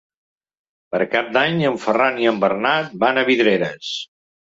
[0.95, 3.97] Per Cap d'Any en Ferran i en Bernat van a Vidreres.